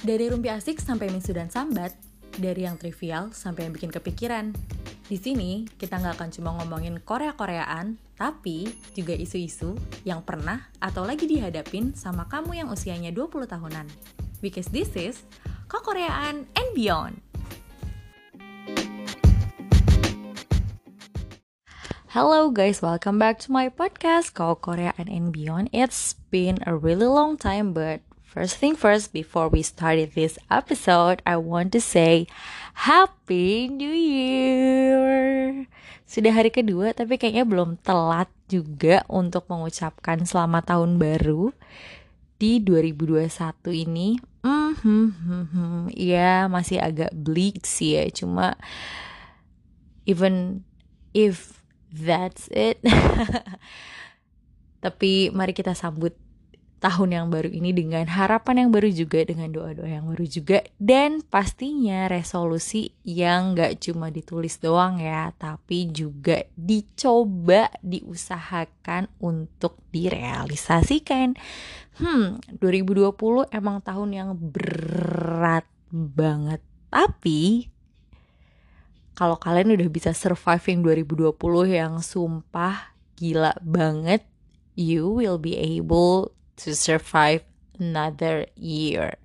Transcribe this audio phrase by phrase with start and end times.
[0.00, 1.92] Dari rumpi asik sampai mingsu dan sambat,
[2.40, 4.48] dari yang trivial sampai yang bikin kepikiran.
[5.04, 8.64] Di sini, kita nggak akan cuma ngomongin Korea-Koreaan, tapi
[8.96, 9.76] juga isu-isu
[10.08, 13.84] yang pernah atau lagi dihadapin sama kamu yang usianya 20 tahunan.
[14.40, 15.20] Because this is
[15.68, 17.20] Koreaan and Beyond.
[22.08, 25.68] Hello guys, welcome back to my podcast Korea and Beyond.
[25.76, 31.18] It's been a really long time, but first thing first, before we started this episode,
[31.26, 32.30] I want to say
[32.86, 35.66] Happy New Year.
[36.06, 41.50] Sudah hari kedua, tapi kayaknya belum telat juga untuk mengucapkan selamat tahun baru
[42.38, 43.26] di 2021
[43.74, 44.22] ini.
[44.46, 45.80] Hmm, hmm, hmm, hmm.
[45.90, 48.54] ya masih agak bleak sih ya, cuma
[50.06, 50.62] even
[51.10, 52.78] if that's it.
[54.86, 56.14] Tapi mari kita sambut
[56.80, 61.20] tahun yang baru ini dengan harapan yang baru juga, dengan doa-doa yang baru juga, dan
[61.20, 71.36] pastinya resolusi yang gak cuma ditulis doang ya, tapi juga dicoba, diusahakan untuk direalisasikan.
[72.00, 73.12] Hmm, 2020
[73.52, 77.68] emang tahun yang berat banget, tapi
[79.12, 81.36] kalau kalian udah bisa surviving 2020
[81.68, 84.24] yang sumpah gila banget,
[84.72, 87.40] you will be able to survive
[87.80, 89.16] another year.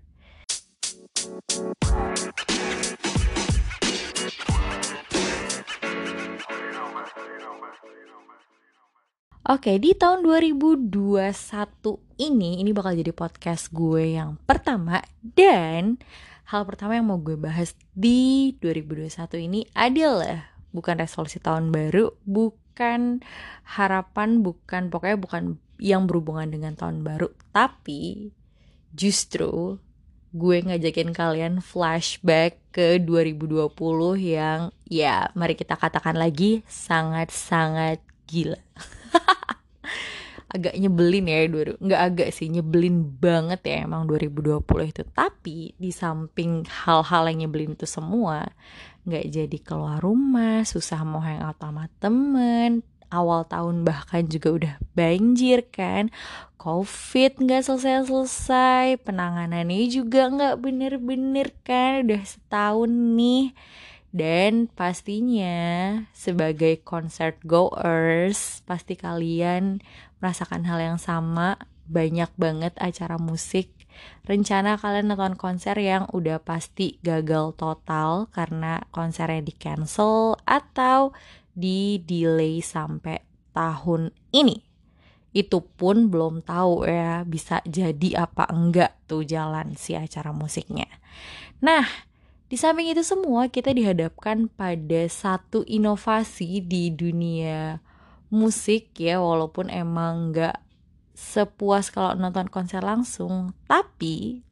[9.46, 10.90] Oke, di tahun 2021
[12.18, 16.02] ini, ini bakal jadi podcast gue yang pertama dan
[16.50, 23.22] hal pertama yang mau gue bahas di 2021 ini adalah bukan resolusi tahun baru, bukan
[23.78, 25.44] harapan, bukan pokoknya bukan
[25.82, 28.32] yang berhubungan dengan tahun baru, tapi
[28.96, 29.80] justru
[30.36, 33.72] gue ngajakin kalian flashback ke 2020
[34.20, 38.60] yang ya mari kita katakan lagi sangat-sangat gila.
[40.56, 46.64] agak nyebelin ya nggak agak sih nyebelin banget ya emang 2020 itu tapi di samping
[46.64, 48.48] hal-hal yang nyebelin itu semua
[49.04, 55.66] nggak jadi keluar rumah susah mau hangout sama temen awal tahun bahkan juga udah banjir
[55.70, 56.14] kan.
[56.56, 63.54] Covid nggak selesai-selesai penanganannya juga nggak bener-bener kan udah setahun nih.
[64.16, 69.84] Dan pastinya sebagai concert goers pasti kalian
[70.24, 71.60] merasakan hal yang sama.
[71.86, 73.76] Banyak banget acara musik.
[74.26, 81.14] Rencana kalian nonton konser yang udah pasti gagal total karena konsernya di cancel atau
[81.56, 83.24] di delay sampai
[83.56, 84.62] tahun ini.
[85.36, 90.88] Itu pun belum tahu ya bisa jadi apa enggak tuh jalan si acara musiknya.
[91.64, 91.88] Nah
[92.46, 97.82] di samping itu semua kita dihadapkan pada satu inovasi di dunia
[98.30, 100.62] musik ya walaupun emang nggak
[101.18, 104.45] sepuas kalau nonton konser langsung tapi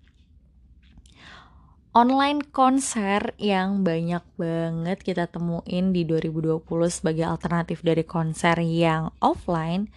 [1.93, 9.93] online konser yang banyak banget kita temuin di 2020 sebagai alternatif dari konser yang offline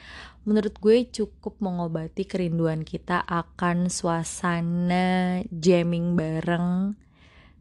[0.47, 6.95] menurut gue cukup mengobati kerinduan kita akan suasana jamming bareng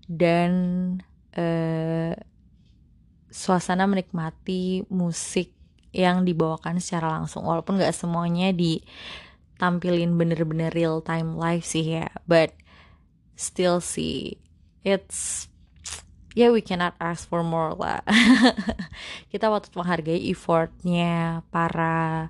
[0.06, 0.52] dan
[1.34, 2.13] uh,
[3.31, 5.50] suasana menikmati musik
[5.96, 7.47] yang dibawakan secara langsung.
[7.47, 12.53] Walaupun gak semuanya ditampilin bener-bener real time live sih ya but
[13.35, 14.40] still sih
[14.84, 15.51] it's
[16.35, 18.03] yeah, we cannot ask for more lah.
[19.31, 22.29] Kita patut menghargai effortnya para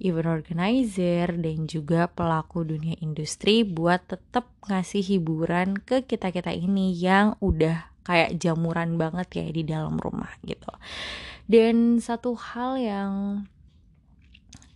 [0.00, 6.90] event organizer dan juga pelaku dunia industri buat tetap ngasih hiburan ke kita kita ini
[6.90, 10.72] yang udah kayak jamuran banget ya di dalam rumah gitu.
[11.46, 13.12] Dan satu hal yang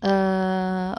[0.05, 0.93] uh,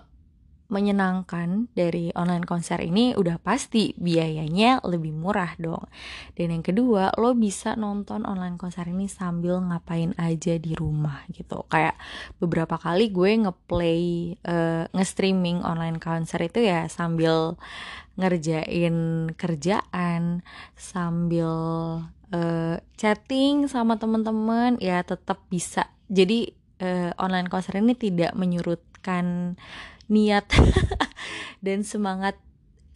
[0.69, 5.89] menyenangkan dari online konser ini udah pasti biayanya lebih murah dong.
[6.37, 11.65] Dan yang kedua, lo bisa nonton online konser ini sambil ngapain aja di rumah gitu.
[11.67, 11.97] Kayak
[12.37, 14.01] beberapa kali gue ngeplay
[14.45, 17.57] uh, nge-streaming online konser itu ya sambil
[18.15, 20.45] ngerjain kerjaan,
[20.77, 21.49] sambil
[22.29, 26.51] uh, chatting sama teman-teman ya tetap bisa jadi
[26.81, 29.55] uh, online konser ini tidak menyurutkan
[30.09, 30.49] niat
[31.65, 32.35] dan semangat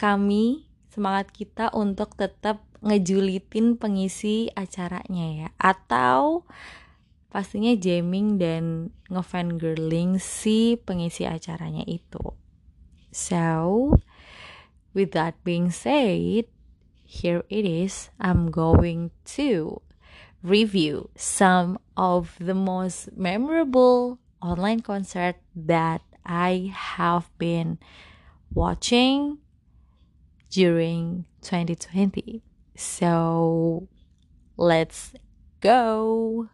[0.01, 6.43] kami semangat kita untuk tetap ngejulitin pengisi acaranya ya atau
[7.31, 12.35] pastinya jamming dan ngefangirling si pengisi acaranya itu
[13.09, 13.95] so
[14.91, 16.45] with that being said
[17.13, 18.09] here it is.
[18.19, 19.81] I'm going to
[20.41, 27.79] review some of the most memorable online concert that I have been
[28.53, 29.39] watching
[30.49, 32.41] during 2020.
[32.75, 33.87] So
[34.57, 35.13] let's
[35.61, 36.49] go.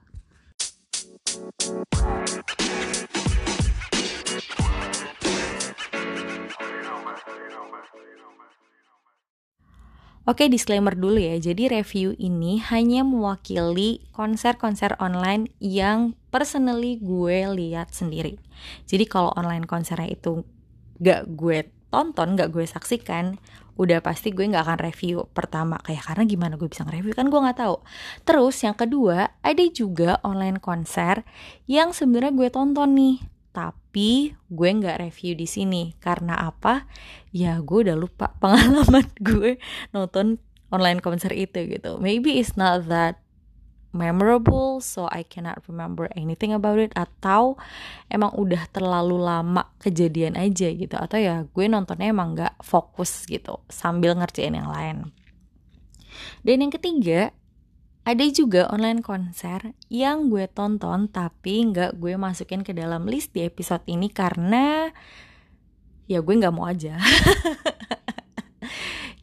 [10.29, 11.41] Oke, disclaimer dulu ya.
[11.41, 18.37] Jadi review ini hanya mewakili konser-konser online yang personally gue lihat sendiri.
[18.85, 20.45] Jadi kalau online konsernya itu
[21.01, 23.41] gak gue tonton, gak gue saksikan,
[23.81, 27.39] udah pasti gue gak akan review pertama kayak karena gimana gue bisa nge-review kan gue
[27.49, 27.81] gak tahu.
[28.21, 31.25] Terus yang kedua ada juga online konser
[31.65, 33.17] yang sebenarnya gue tonton nih
[33.49, 35.83] tapi gue nggak review di sini.
[35.97, 36.85] Karena apa?
[37.33, 39.57] Ya gue udah lupa pengalaman gue
[39.91, 40.37] nonton
[40.69, 41.97] online konser itu gitu.
[41.97, 43.21] Maybe it's not that
[43.89, 46.93] memorable so I cannot remember anything about it.
[46.93, 47.57] Atau
[48.13, 50.95] emang udah terlalu lama kejadian aja gitu.
[50.95, 55.09] Atau ya gue nontonnya emang nggak fokus gitu sambil ngerjain yang lain.
[56.45, 57.33] Dan yang ketiga
[58.07, 63.43] ada juga online konser yang gue tonton tapi nggak gue masukin ke dalam list di
[63.45, 64.89] episode ini karena
[66.09, 66.97] ya gue nggak mau aja.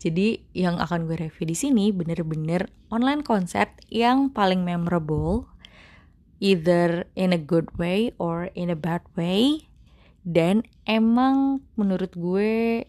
[0.06, 5.50] Jadi yang akan gue review di sini bener-bener online konser yang paling memorable,
[6.38, 9.66] either in a good way or in a bad way,
[10.22, 12.86] dan emang menurut gue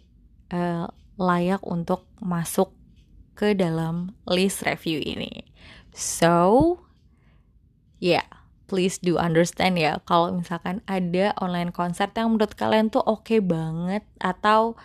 [0.54, 0.86] uh,
[1.18, 2.70] layak untuk masuk
[3.34, 5.47] ke dalam list review ini.
[5.98, 6.86] So,
[7.98, 8.30] yeah,
[8.70, 13.42] please do understand ya kalau misalkan ada online konser yang menurut kalian tuh oke okay
[13.42, 14.78] banget atau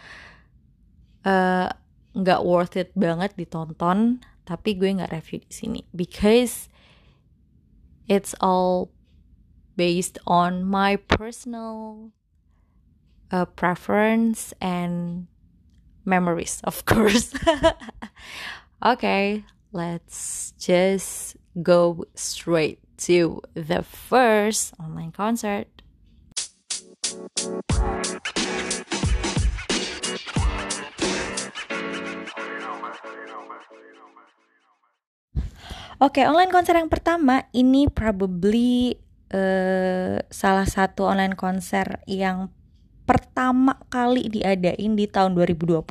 [1.29, 1.69] eh,
[2.17, 6.73] nggak uh, worth it banget ditonton, tapi gue nggak review di sini because
[8.09, 8.89] it's all
[9.77, 12.09] based on my personal
[13.29, 15.29] uh, preference and
[16.09, 17.37] memories, of course.
[18.93, 22.79] okay, let's just go straight
[23.09, 25.67] to the first online concert.
[36.03, 38.99] Oke, okay, online konser yang pertama ini probably
[39.33, 42.51] uh, salah satu online konser yang
[43.07, 45.83] pertama kali diadain di tahun 2020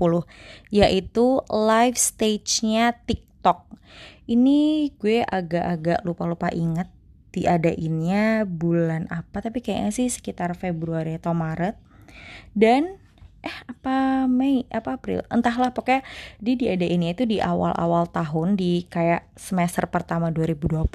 [0.72, 3.66] yaitu live stage-nya TikTok TikTok.
[4.30, 6.86] Ini gue agak-agak lupa-lupa inget
[7.34, 11.74] diadainnya bulan apa tapi kayaknya sih sekitar Februari atau Maret.
[12.54, 13.02] Dan
[13.42, 16.06] eh apa Mei apa April entahlah pokoknya
[16.38, 20.86] di diadainnya itu di awal-awal tahun di kayak semester pertama 2020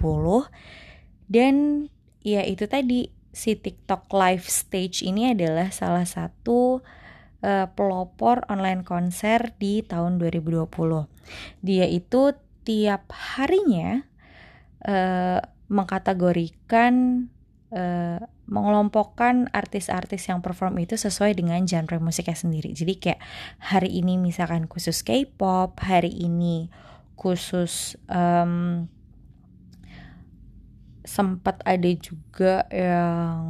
[1.27, 1.91] dan
[2.23, 6.87] ya itu tadi si TikTok live stage ini adalah salah satu
[7.43, 10.71] uh, pelopor online konser di tahun 2020.
[11.65, 12.33] Dia itu
[12.67, 14.03] tiap harinya
[14.87, 17.27] uh, mengkategorikan
[17.75, 22.71] uh, mengelompokkan artis-artis yang perform itu sesuai dengan genre musiknya sendiri.
[22.71, 23.21] Jadi kayak
[23.59, 26.71] hari ini misalkan khusus K-pop, hari ini
[27.19, 28.87] khusus um,
[31.03, 33.43] sempat ada juga yang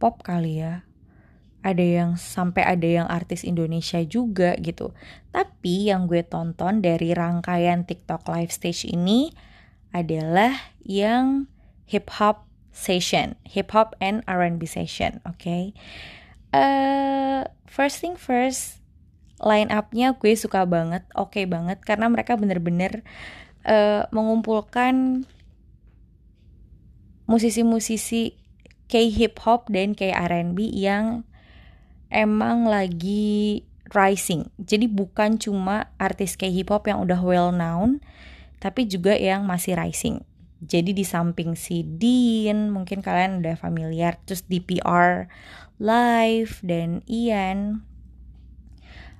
[0.00, 0.84] pop kali ya
[1.60, 4.96] ada yang sampai ada yang artis Indonesia juga gitu.
[5.28, 9.32] Tapi yang gue tonton dari rangkaian TikTok live stage ini
[9.92, 11.50] adalah yang
[11.84, 15.36] hip hop session, hip hop and R&B session, oke.
[15.36, 15.76] Okay?
[16.54, 18.80] Uh, first thing first,
[19.42, 23.04] line upnya gue suka banget, oke okay banget karena mereka bener-bener
[23.68, 25.26] uh, mengumpulkan
[27.28, 28.34] musisi-musisi
[28.90, 31.22] K hip hop dan K R&B yang
[32.10, 33.64] emang lagi
[33.94, 34.50] rising.
[34.58, 38.02] Jadi bukan cuma artis kayak hip hop yang udah well known,
[38.62, 40.22] tapi juga yang masih rising.
[40.60, 45.24] Jadi di samping si Dean, mungkin kalian udah familiar, terus DPR
[45.80, 47.80] Live dan Ian.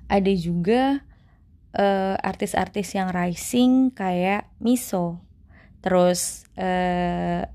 [0.05, 1.01] Ada juga
[1.73, 5.17] uh, artis-artis yang rising kayak Miso,
[5.81, 7.49] terus uh,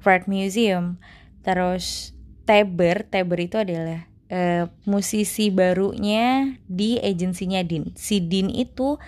[0.00, 0.96] Red Museum,
[1.44, 2.16] terus
[2.48, 3.04] Teber.
[3.04, 7.94] Teber itu adalah uh, musisi barunya di agensinya Din.
[7.94, 8.98] Si Din itu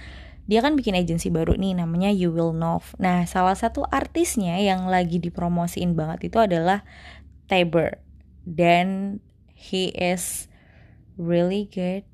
[0.46, 2.78] dia kan bikin agensi baru nih namanya You Will Know.
[3.02, 6.86] Nah, salah satu artisnya yang lagi dipromosiin banget itu adalah
[7.50, 7.98] Tabor
[8.46, 9.18] dan
[9.58, 10.46] he is
[11.18, 12.06] really good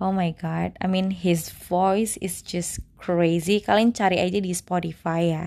[0.00, 3.60] Oh my god, I mean his voice is just crazy.
[3.60, 5.44] Kalian cari aja di Spotify ya.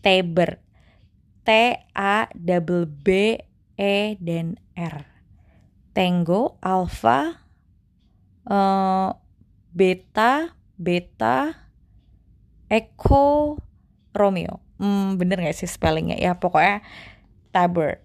[0.00, 0.64] Taber.
[1.44, 3.36] T A double B
[3.76, 5.11] E dan R.
[5.92, 7.44] Tango, Alpha,
[8.48, 9.12] uh,
[9.72, 11.68] Beta, Beta,
[12.68, 13.60] Echo,
[14.16, 14.60] Romeo.
[14.80, 16.16] Hmm, bener gak sih spellingnya?
[16.16, 16.80] Ya pokoknya
[17.52, 18.00] Taber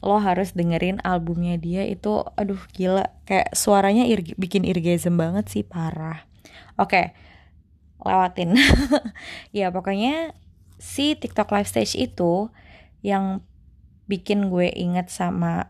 [0.00, 5.60] lo harus dengerin albumnya dia itu aduh gila kayak suaranya ir bikin irgasm banget sih
[5.60, 6.24] parah
[6.80, 7.12] oke okay,
[8.00, 8.56] lewatin
[9.56, 10.32] ya pokoknya
[10.80, 12.48] si TikTok live stage itu
[13.04, 13.44] yang
[14.08, 15.68] bikin gue inget sama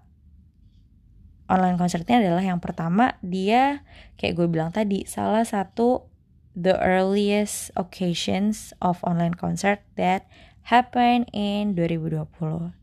[1.51, 3.83] online concertnya adalah yang pertama dia
[4.17, 6.07] kayak gue bilang tadi salah satu
[6.55, 10.31] the earliest occasions of online concert that
[10.71, 12.79] happened in 2020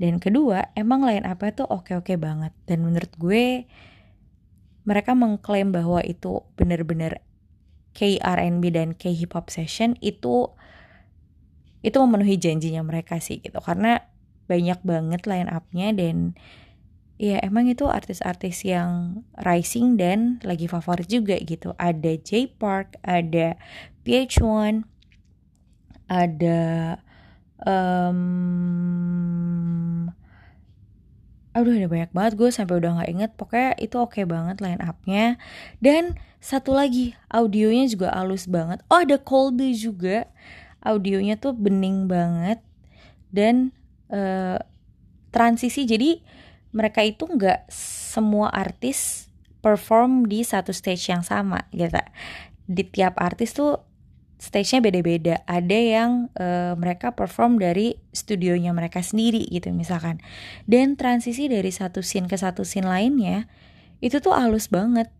[0.00, 2.56] dan kedua, emang line apa itu oke-oke banget.
[2.64, 3.68] Dan menurut gue,
[4.88, 7.20] mereka mengklaim bahwa itu benar-benar
[7.92, 10.48] K-R&B dan K-hip hop session itu
[11.84, 13.60] itu memenuhi janjinya mereka sih gitu.
[13.60, 14.00] Karena
[14.48, 16.32] banyak banget line up-nya dan
[17.20, 21.76] ya emang itu artis-artis yang rising dan lagi favorit juga gitu.
[21.76, 23.60] Ada J Park, ada
[24.08, 24.88] PH1,
[26.08, 26.60] ada
[27.60, 28.18] um,
[31.52, 32.32] aduh ada banyak banget.
[32.40, 33.36] Gue sampai udah nggak inget.
[33.36, 35.36] Pokoknya itu oke okay banget line upnya.
[35.76, 38.80] Dan satu lagi audionya juga halus banget.
[38.88, 40.24] Oh ada Colby juga.
[40.80, 42.64] Audionya tuh bening banget.
[43.28, 43.76] Dan
[44.08, 44.56] uh,
[45.36, 45.84] transisi.
[45.84, 46.39] Jadi
[46.70, 52.00] mereka itu nggak semua artis perform di satu stage yang sama gitu
[52.70, 53.82] di tiap artis tuh
[54.40, 55.44] stage-nya beda-beda.
[55.44, 60.22] Ada yang uh, mereka perform dari studionya mereka sendiri gitu misalkan.
[60.64, 63.50] Dan transisi dari satu scene ke satu scene lainnya
[64.00, 65.12] itu tuh halus banget.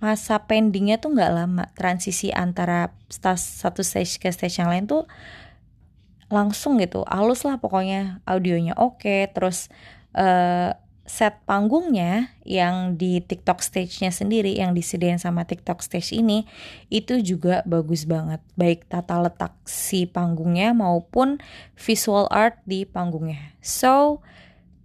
[0.00, 1.68] Masa pendingnya tuh nggak lama.
[1.76, 2.96] Transisi antara
[3.36, 5.04] satu stage ke stage yang lain tuh
[6.32, 7.04] langsung gitu.
[7.04, 9.04] Halus lah pokoknya audionya oke.
[9.04, 9.68] Okay, terus
[10.16, 16.46] uh, set panggungnya yang di TikTok stage-nya sendiri yang disediain sama TikTok stage ini
[16.94, 21.42] itu juga bagus banget baik tata letak si panggungnya maupun
[21.74, 23.58] visual art di panggungnya.
[23.58, 24.22] So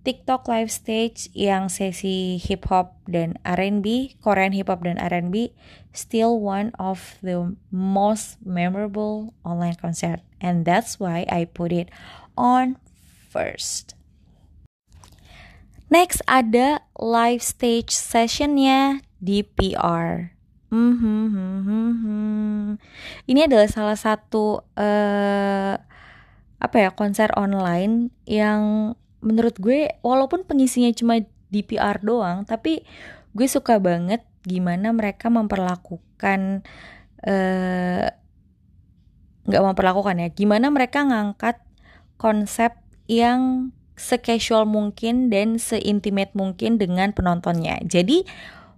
[0.07, 5.51] TikTok live stage yang sesi hip hop dan R&B, Korean hip hop dan R&B
[5.91, 11.91] still one of the most memorable online concert and that's why I put it
[12.39, 12.79] on
[13.27, 13.96] first.
[15.87, 19.39] Next ada live stage sessionnya di.
[20.67, 22.63] Mm -hmm, mm -hmm.
[23.23, 25.73] Ini adalah salah satu uh,
[26.59, 28.91] apa ya konser online yang
[29.23, 32.83] menurut gue walaupun pengisinya cuma di PR doang, tapi
[33.31, 36.67] gue suka banget gimana mereka memperlakukan
[37.23, 38.07] uh,
[39.47, 41.63] nggak memperlakukan ya, gimana mereka ngangkat
[42.19, 42.75] konsep
[43.07, 47.81] yang secasual mungkin dan seintimate mungkin dengan penontonnya.
[47.81, 48.23] Jadi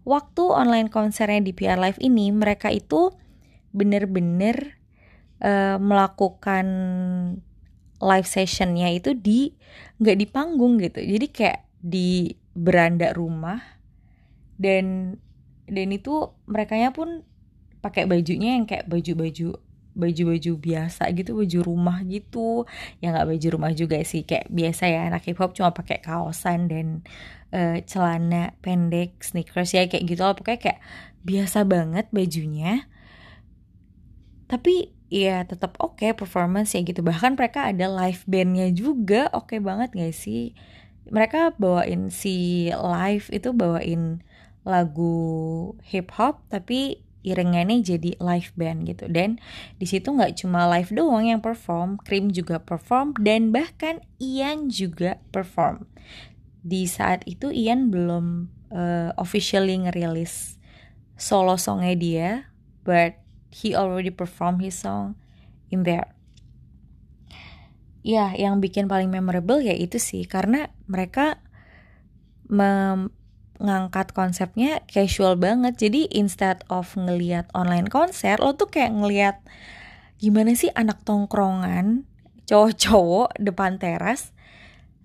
[0.08, 3.12] waktu online konsernya di PR Live ini mereka itu
[3.76, 4.80] bener-bener
[5.44, 6.66] uh, melakukan
[8.00, 9.54] live sessionnya itu di
[10.00, 11.04] nggak di panggung gitu.
[11.04, 13.60] Jadi kayak di beranda rumah
[14.56, 15.16] dan
[15.68, 17.28] dan itu mereka pun
[17.80, 19.56] pakai bajunya yang kayak baju-baju
[20.00, 22.64] baju-baju biasa gitu baju rumah gitu.
[23.04, 26.72] Ya nggak baju rumah juga sih kayak biasa ya anak hip hop cuma pakai kaosan
[26.72, 26.88] dan
[27.52, 30.80] uh, celana pendek sneakers ya kayak gitu loh pokoknya kayak
[31.28, 32.88] biasa banget bajunya.
[34.50, 37.02] Tapi ya tetap oke okay performance ya gitu.
[37.02, 40.54] Bahkan mereka ada live bandnya juga oke okay banget gak sih?
[41.10, 44.22] Mereka bawain si live itu bawain
[44.62, 49.06] lagu hip hop tapi iringannya jadi live band gitu.
[49.12, 49.38] Dan
[49.76, 55.20] di situ nggak cuma live doang yang perform Cream juga perform dan bahkan Ian juga
[55.34, 55.88] perform.
[56.64, 60.60] Di saat itu Ian belum uh, officially ngerilis
[61.20, 62.30] solo songnya dia
[62.88, 63.20] but
[63.52, 65.20] he already perform his song
[65.68, 66.16] in there.
[68.00, 71.44] Ya yang bikin paling memorable ya itu sih karena mereka
[72.48, 73.12] mem
[73.60, 75.76] ngangkat konsepnya casual banget.
[75.76, 79.38] Jadi instead of ngeliat online konser lo tuh kayak ngeliat
[80.20, 82.08] gimana sih anak tongkrongan
[82.48, 84.32] cowok-cowok depan teras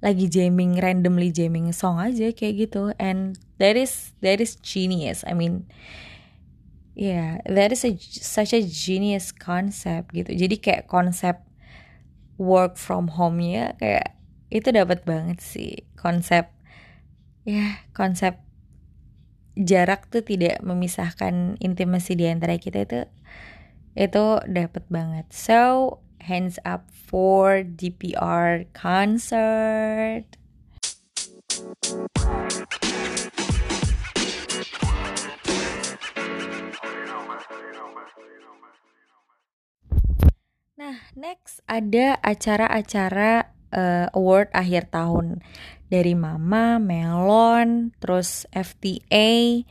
[0.00, 2.94] lagi jamming randomly jamming song aja kayak gitu.
[2.96, 5.26] And that is that is genius.
[5.26, 5.66] I mean
[6.94, 10.30] yeah that is a, such a genius concept gitu.
[10.30, 11.42] Jadi kayak konsep
[12.38, 14.14] work from home ya kayak
[14.54, 15.82] itu dapat banget sih.
[15.98, 16.54] Konsep
[17.48, 18.43] ya konsep
[19.54, 23.00] jarak tuh tidak memisahkan intimasi di antara kita itu
[23.94, 25.26] itu dapat banget.
[25.30, 30.26] So hands up for DPR concert.
[40.74, 45.42] Nah, next ada acara-acara uh, award akhir tahun
[45.92, 49.62] dari Mama, Melon, terus FTA,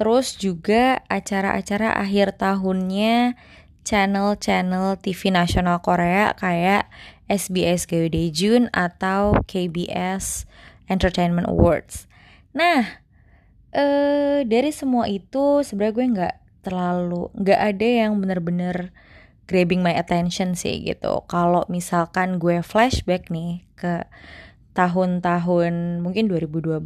[0.00, 3.36] terus juga acara-acara akhir tahunnya
[3.84, 6.88] channel-channel TV nasional Korea kayak
[7.30, 10.48] SBS Gayo Jun atau KBS
[10.90, 12.10] Entertainment Awards.
[12.50, 12.98] Nah,
[13.70, 18.90] eh dari semua itu sebenarnya gue nggak terlalu nggak ada yang bener-bener
[19.50, 21.26] grabbing my attention sih gitu.
[21.26, 24.06] Kalau misalkan gue flashback nih ke
[24.78, 26.78] tahun-tahun mungkin 2012,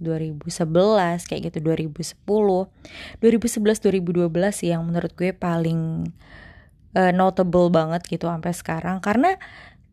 [0.00, 2.16] 2011 kayak gitu, 2010,
[3.20, 6.08] 2011, 2012 sih yang menurut gue paling
[6.96, 9.36] uh, notable banget gitu sampai sekarang karena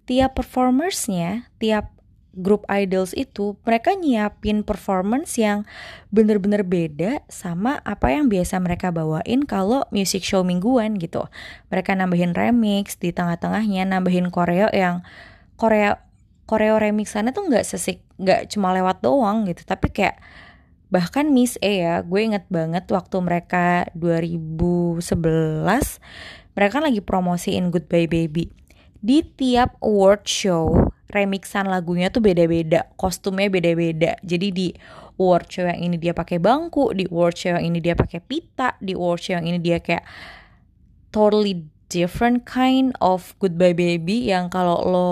[0.08, 1.92] tiap performersnya, tiap
[2.32, 5.68] grup idols itu mereka nyiapin performance yang
[6.16, 11.28] bener-bener beda sama apa yang biasa mereka bawain kalau music show mingguan gitu.
[11.68, 15.04] Mereka nambahin remix di tengah-tengahnya, nambahin koreo yang
[15.60, 16.00] koreo
[16.48, 20.20] koreo remixannya tuh nggak sesik, nggak cuma lewat doang gitu, tapi kayak
[20.92, 25.00] bahkan Miss A ya, gue inget banget waktu mereka 2011
[26.52, 28.52] mereka kan lagi promosiin Goodbye Baby
[29.00, 34.16] di tiap award show remixan lagunya tuh beda-beda, kostumnya beda-beda.
[34.24, 34.68] Jadi di
[35.20, 38.80] award show yang ini dia pakai bangku, di award show yang ini dia pakai pita,
[38.80, 40.08] di award show yang ini dia kayak
[41.12, 45.12] totally different kind of Goodbye Baby yang kalau lo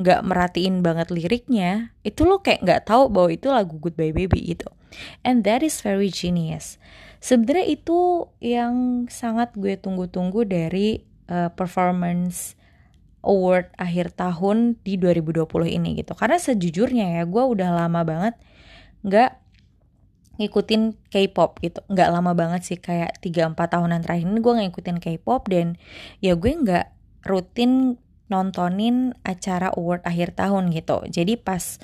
[0.00, 4.68] nggak merhatiin banget liriknya, itu lo kayak nggak tahu bahwa itu lagu Goodbye Baby itu.
[5.24, 6.76] And that is very genius.
[7.20, 12.56] Sebenarnya itu yang sangat gue tunggu-tunggu dari uh, performance
[13.20, 16.16] award akhir tahun di 2020 ini gitu.
[16.16, 18.34] Karena sejujurnya ya gue udah lama banget
[19.04, 19.30] nggak
[20.40, 21.84] ngikutin K-pop gitu.
[21.92, 25.76] Nggak lama banget sih kayak 3-4 tahunan terakhir ini gue ngikutin K-pop dan
[26.24, 26.86] ya gue nggak
[27.28, 28.00] rutin
[28.32, 31.04] nontonin acara award akhir tahun gitu.
[31.12, 31.76] Jadi pas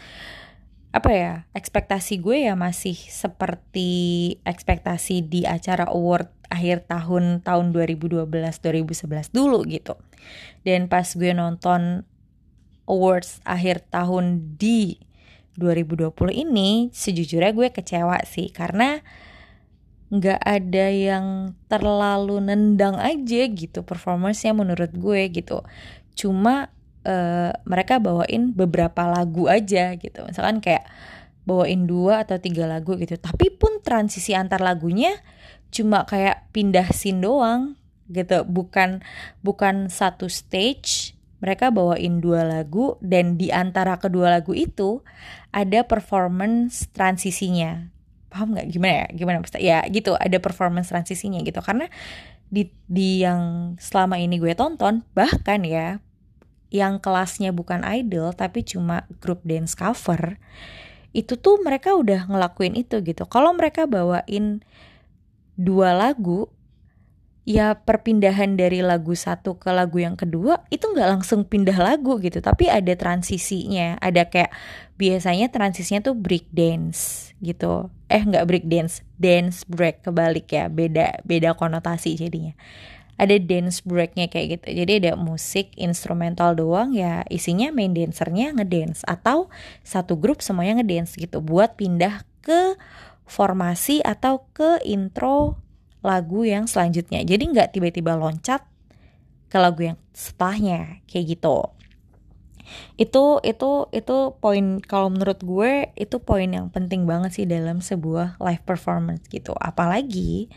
[0.96, 3.90] apa ya ekspektasi gue ya masih seperti
[4.48, 9.92] ekspektasi di acara award akhir tahun tahun 2012 2011 dulu gitu
[10.66, 12.02] dan pas gue nonton
[12.86, 14.98] awards akhir tahun di
[15.58, 18.52] 2020 ini sejujurnya gue kecewa sih.
[18.52, 19.00] Karena
[20.06, 21.26] nggak ada yang
[21.66, 25.66] terlalu nendang aja gitu performance menurut gue gitu.
[26.14, 26.70] Cuma
[27.02, 30.22] uh, mereka bawain beberapa lagu aja gitu.
[30.28, 30.86] Misalkan kayak
[31.46, 33.18] bawain dua atau tiga lagu gitu.
[33.18, 35.14] Tapi pun transisi antar lagunya
[35.74, 37.74] cuma kayak pindah scene doang
[38.10, 38.42] gitu.
[38.46, 39.02] Bukan
[39.42, 45.04] bukan satu stage mereka bawain dua lagu dan di antara kedua lagu itu
[45.52, 47.92] ada performance transisinya.
[48.32, 48.66] Paham nggak?
[48.72, 49.06] Gimana ya?
[49.12, 49.36] Gimana?
[49.60, 51.60] Ya gitu ada performance transisinya gitu.
[51.60, 51.86] Karena
[52.46, 55.98] di di yang selama ini gue tonton bahkan ya
[56.70, 60.38] yang kelasnya bukan idol tapi cuma grup dance cover
[61.16, 63.24] itu tuh mereka udah ngelakuin itu gitu.
[63.24, 64.60] Kalau mereka bawain
[65.56, 66.52] dua lagu
[67.46, 72.42] ya perpindahan dari lagu satu ke lagu yang kedua itu nggak langsung pindah lagu gitu.
[72.42, 74.50] Tapi ada transisinya ada kayak
[74.98, 77.88] biasanya transisinya tuh break dance gitu.
[78.10, 80.66] Eh nggak break dance dance break kebalik ya.
[80.66, 82.52] Beda beda konotasi jadinya.
[83.16, 84.66] Ada dance breaknya kayak gitu.
[84.82, 87.24] Jadi ada musik instrumental doang ya.
[87.30, 89.48] Isinya main dancernya ngedance atau
[89.86, 91.40] satu grup semuanya ngedance gitu.
[91.40, 92.76] Buat pindah ke
[93.24, 95.56] formasi atau ke intro
[96.06, 97.26] lagu yang selanjutnya.
[97.26, 98.62] Jadi nggak tiba-tiba loncat
[99.50, 101.74] ke lagu yang setelahnya kayak gitu.
[102.98, 108.38] Itu itu itu poin kalau menurut gue itu poin yang penting banget sih dalam sebuah
[108.38, 109.54] live performance gitu.
[109.58, 110.50] Apalagi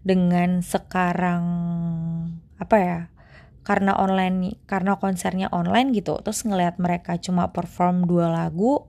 [0.00, 1.44] dengan sekarang
[2.56, 3.00] apa ya?
[3.66, 8.86] Karena online karena konsernya online gitu, terus ngelihat mereka cuma perform dua lagu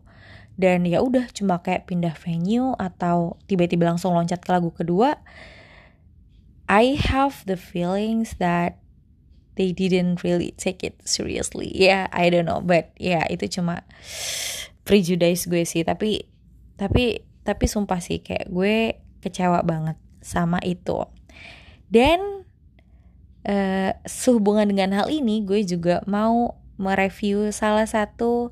[0.58, 5.22] dan ya udah cuma kayak pindah venue atau tiba-tiba langsung loncat ke lagu kedua
[6.68, 8.80] I have the feelings that
[9.56, 11.72] they didn't really take it seriously.
[11.74, 13.88] Yeah, I don't know, but yeah, itu cuma
[14.84, 15.88] prejudice gue sih.
[15.88, 16.28] Tapi
[16.78, 21.08] tapi tapi sumpah sih kayak gue kecewa banget sama itu.
[21.88, 22.46] Dan
[23.48, 28.52] uh, sehubungan dengan hal ini, gue juga mau mereview salah satu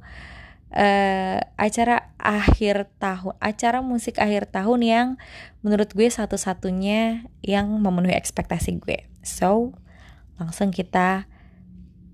[1.55, 5.07] acara akhir tahun, acara musik akhir tahun yang
[5.63, 9.07] menurut gue satu-satunya yang memenuhi ekspektasi gue.
[9.23, 9.71] So,
[10.35, 11.31] langsung kita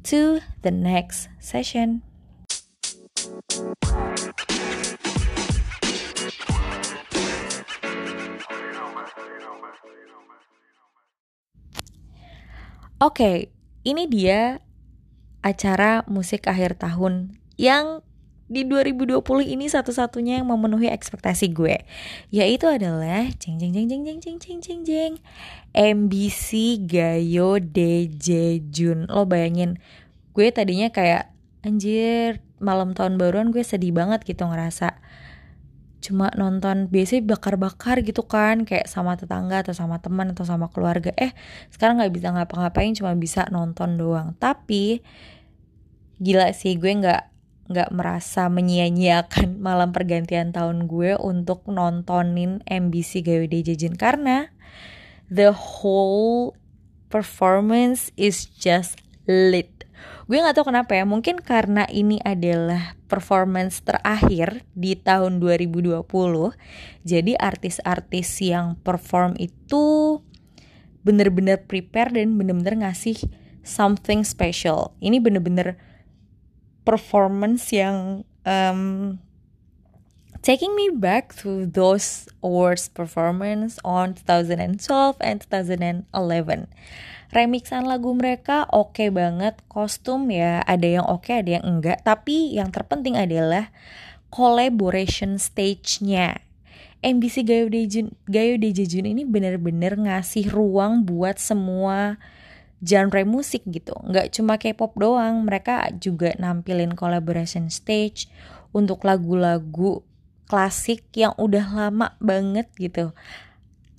[0.06, 2.06] to the next session.
[13.02, 13.38] Oke, okay,
[13.82, 14.62] ini dia
[15.42, 18.06] acara musik akhir tahun yang
[18.52, 21.88] di 2020 ini satu-satunya yang memenuhi ekspektasi gue
[22.36, 25.14] yaitu adalah jeng jeng jeng jeng jeng jeng jeng jeng jeng.
[25.72, 29.08] MBC Gayo DJ Jun.
[29.08, 29.80] Lo bayangin
[30.36, 31.32] gue tadinya kayak
[31.64, 35.00] anjir malam tahun baruan gue sedih banget gitu ngerasa.
[36.04, 41.16] Cuma nonton biasanya bakar-bakar gitu kan kayak sama tetangga atau sama teman atau sama keluarga.
[41.16, 41.32] Eh
[41.72, 44.36] sekarang nggak bisa ngapa-ngapain cuma bisa nonton doang.
[44.36, 45.00] Tapi
[46.20, 47.31] gila sih gue nggak
[47.72, 54.52] nggak merasa menyia-nyiakan malam pergantian tahun gue untuk nontonin MBC GWD Jejin karena
[55.32, 56.54] the whole
[57.12, 59.84] performance is just lit.
[60.32, 66.08] Gue gak tahu kenapa ya, mungkin karena ini adalah performance terakhir di tahun 2020.
[67.04, 70.18] Jadi artis-artis yang perform itu
[71.04, 73.20] bener-bener prepare dan bener-bener ngasih
[73.62, 74.96] something special.
[75.04, 75.76] Ini bener-bener
[76.84, 79.20] performance yang um,
[80.42, 84.82] taking me back to those awards performance on 2012
[85.22, 86.10] and 2011.
[87.32, 92.04] Remixan lagu mereka oke okay banget, kostum ya ada yang oke okay, ada yang enggak,
[92.04, 93.72] tapi yang terpenting adalah
[94.28, 96.44] collaboration stage-nya.
[97.02, 102.22] MBC Gayo Dejun, Gayo Dejun ini bener-bener ngasih ruang buat semua
[102.82, 103.94] genre musik gitu.
[104.02, 108.28] Nggak cuma K-pop doang mereka juga nampilin collaboration stage
[108.74, 110.02] untuk lagu-lagu
[110.50, 113.14] klasik yang udah lama banget gitu.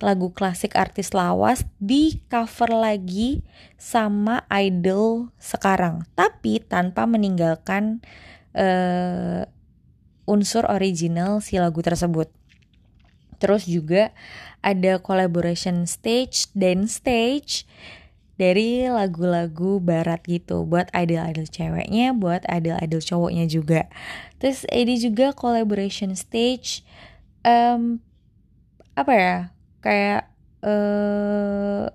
[0.03, 3.39] Lagu klasik artis lawas di cover lagi
[3.79, 6.03] sama idol sekarang.
[6.13, 8.03] Tapi tanpa meninggalkan
[8.51, 9.47] uh,
[10.27, 12.27] unsur original si lagu tersebut.
[13.39, 14.11] Terus juga
[14.63, 17.67] ada collaboration stage dance stage
[18.33, 23.85] dari lagu-lagu barat gitu buat idol-idol ceweknya, buat idol-idol cowoknya juga.
[24.41, 26.81] Terus ini juga collaboration stage
[27.45, 28.01] um,
[28.97, 29.37] apa ya?
[29.83, 30.31] Kayak
[30.65, 31.91] uh,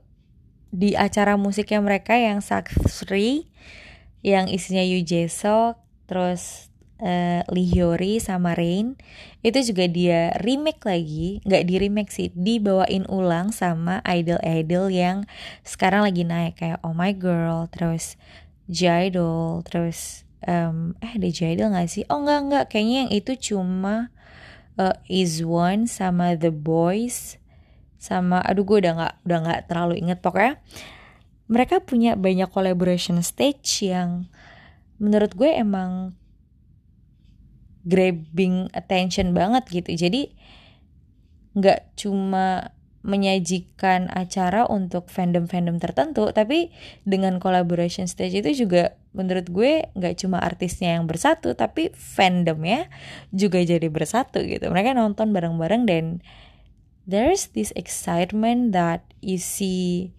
[0.68, 3.48] di acara musiknya mereka yang Saksri
[4.20, 5.30] yang isinya Yu Jae
[6.08, 6.67] terus
[7.02, 8.98] uh, Lee Hyori sama Rain
[9.42, 11.42] itu juga dia remake lagi.
[11.46, 15.26] Nggak di remake sih dibawain ulang sama idol-idol yang
[15.62, 18.18] sekarang lagi naik kayak Oh My Girl terus
[18.68, 22.04] J-Idol terus um, eh ada J-Idol nggak sih?
[22.10, 22.64] Oh nggak nggak.
[22.70, 24.14] Kayaknya yang itu cuma
[24.78, 27.38] uh, Is One sama The Boys
[27.98, 30.62] sama aduh gue udah nggak udah nggak terlalu inget pokoknya
[31.50, 34.30] mereka punya banyak collaboration stage yang
[35.02, 36.14] menurut gue emang
[37.88, 39.96] grabbing attention banget gitu.
[39.96, 40.36] Jadi
[41.56, 46.68] nggak cuma menyajikan acara untuk fandom-fandom tertentu tapi
[47.08, 52.92] dengan collaboration stage itu juga menurut gue nggak cuma artisnya yang bersatu tapi fandomnya
[53.32, 54.68] juga jadi bersatu gitu.
[54.68, 56.04] Mereka nonton bareng-bareng dan
[57.08, 60.12] there's this excitement that you see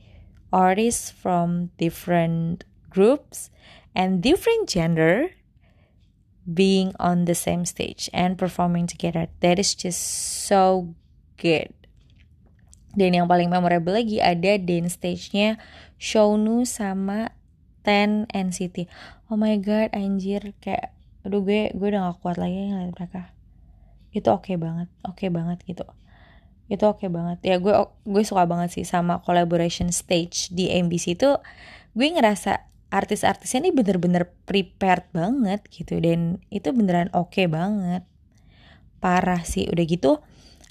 [0.50, 3.54] artists from different groups
[3.94, 5.30] and different gender
[6.50, 9.30] being on the same stage and performing together.
[9.46, 10.02] That is just
[10.50, 10.94] so
[11.38, 11.70] good.
[12.98, 15.62] Dan yang paling memorable lagi ada dance stage-nya
[16.02, 17.30] Shownu sama
[17.86, 18.90] Ten NCT.
[19.30, 23.22] Oh my god, anjir kayak aduh gue gue udah gak kuat lagi ngeliat mereka.
[24.10, 25.86] Itu oke okay banget, oke okay banget gitu.
[26.66, 27.38] Itu oke okay banget.
[27.46, 27.74] Ya gue
[28.10, 31.38] gue suka banget sih sama collaboration stage di MBC itu
[31.94, 35.98] gue ngerasa artis-artisnya ini bener-bener prepared banget gitu.
[36.02, 38.06] Dan itu beneran oke okay banget.
[39.00, 39.70] Parah sih.
[39.70, 40.22] Udah gitu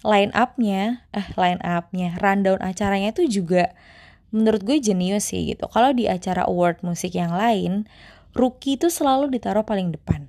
[0.06, 3.74] line upnya eh line upnya rundown acaranya tuh juga
[4.30, 5.66] menurut gue jenius sih gitu.
[5.66, 7.88] Kalau di acara award musik yang lain
[8.36, 10.28] rookie itu selalu ditaruh paling depan.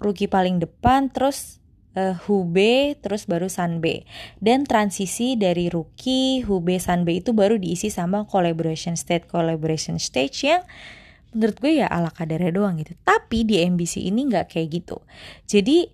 [0.00, 1.58] Rookie paling depan terus
[1.96, 4.04] uh, Hube terus baru Sanbe
[4.38, 10.62] dan transisi dari rookie Hube Sanbe itu baru diisi sama collaboration stage collaboration stage yang
[11.36, 12.96] menurut gue ya ala kadarnya doang gitu.
[13.04, 15.04] Tapi di MBC ini nggak kayak gitu.
[15.44, 15.84] Jadi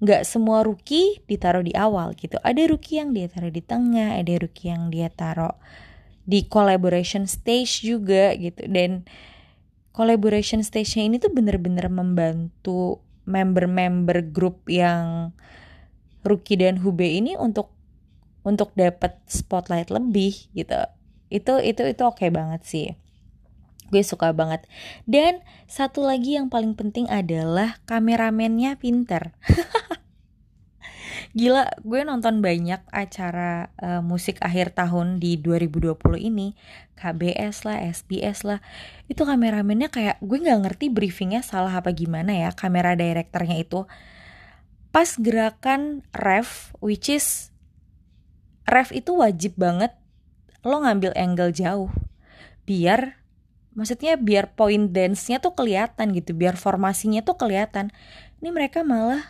[0.00, 2.36] nggak semua rookie ditaruh di awal gitu.
[2.44, 5.56] Ada rookie yang dia taruh di tengah ada rookie yang dia taruh
[6.28, 8.68] di collaboration stage juga gitu.
[8.68, 9.08] Dan
[9.96, 15.32] collaboration stage-nya ini tuh bener-bener membantu member-member grup yang
[16.20, 17.72] Ruki dan Hube ini untuk
[18.44, 20.76] untuk dapat spotlight lebih gitu.
[21.32, 22.88] Itu itu itu oke okay banget sih
[23.90, 24.64] gue suka banget.
[25.04, 29.34] Dan satu lagi yang paling penting adalah kameramennya pinter.
[31.30, 36.58] Gila gue nonton banyak acara uh, musik akhir tahun di 2020 ini.
[36.98, 38.58] KBS lah SBS lah.
[39.06, 43.86] Itu kameramennya kayak gue nggak ngerti briefingnya salah apa gimana ya kamera direkturnya itu.
[44.90, 47.54] Pas gerakan ref which is
[48.66, 49.94] ref itu wajib banget
[50.66, 51.94] lo ngambil angle jauh.
[52.66, 53.19] Biar
[53.80, 57.88] maksudnya biar point dance-nya tuh kelihatan gitu biar formasinya tuh kelihatan.
[58.44, 59.24] Ini mereka malah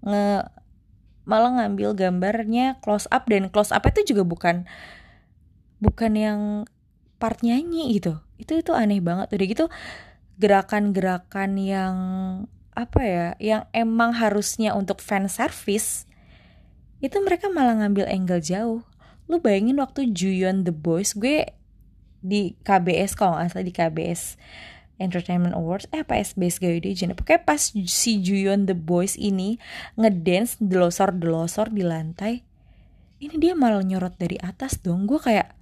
[0.00, 0.48] nge
[1.28, 4.64] malah ngambil gambarnya close up dan close up itu juga bukan
[5.84, 6.40] bukan yang
[7.20, 8.16] part nyanyi gitu.
[8.40, 9.28] Itu itu aneh banget.
[9.36, 9.64] Udah gitu
[10.40, 11.94] gerakan-gerakan yang
[12.72, 16.04] apa ya yang emang harusnya untuk fan service
[17.00, 18.80] itu mereka malah ngambil angle jauh.
[19.28, 21.52] Lu bayangin waktu Juyon The Boys gue
[22.26, 24.34] di KBS kalau nggak salah di KBS
[24.98, 25.86] Entertainment Awards.
[25.94, 29.62] Eh apa SBS Gayodejen pokoknya pas si Juyon The Boys ini
[29.94, 32.42] ngedance delosor delosor di lantai
[33.16, 35.08] ini dia malah nyorot dari atas dong.
[35.08, 35.56] Gue kayak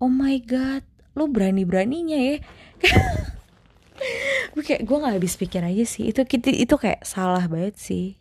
[0.00, 0.84] oh my god
[1.16, 2.36] lu berani beraninya ya?
[4.54, 6.10] Gue kayak gue nggak habis pikir aja sih.
[6.10, 8.18] Itu itu itu kayak salah banget sih.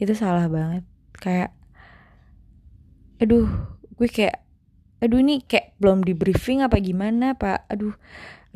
[0.00, 0.84] Itu salah banget.
[1.16, 1.52] Kayak
[3.16, 3.48] aduh
[3.96, 4.45] gue kayak
[5.02, 7.68] aduh ini kayak belum di briefing apa gimana pak?
[7.68, 7.94] Aduh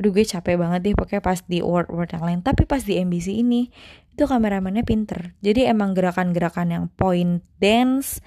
[0.01, 2.97] aduh gue capek banget deh pokoknya pas di award award yang lain tapi pas di
[2.97, 3.69] MBC ini
[4.11, 5.37] itu kameramennya pinter.
[5.39, 8.19] Jadi emang gerakan-gerakan yang point dance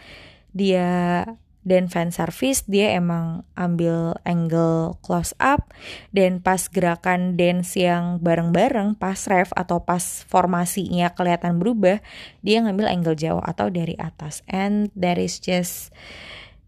[0.55, 1.27] dia
[1.64, 5.72] dan fan service dia emang ambil angle close up
[6.12, 12.05] dan pas gerakan dance yang bareng-bareng pas ref atau pas formasinya kelihatan berubah
[12.44, 14.44] dia ngambil angle jauh atau dari atas.
[14.46, 15.90] And that is just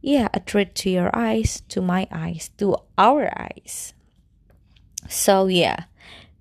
[0.01, 3.95] yeah a treat to your eyes to my eyes to our eyes.
[5.09, 5.87] So yeah,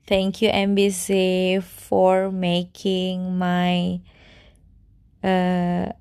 [0.10, 4.02] thank you MBC for making my
[5.22, 5.94] uh,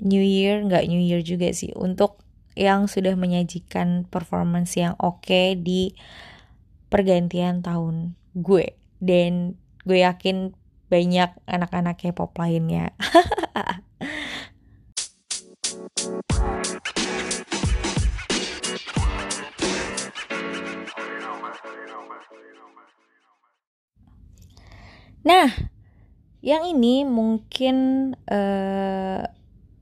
[0.00, 2.22] New Year, nggak New Year juga sih, untuk
[2.58, 5.94] yang sudah menyajikan performance yang oke okay di
[6.90, 8.74] pergantian tahun gue.
[9.00, 10.52] Dan gue yakin
[10.90, 12.92] banyak anak-anak K-pop lainnya.
[25.20, 25.52] Nah,
[26.40, 27.76] yang ini mungkin
[28.24, 29.22] uh,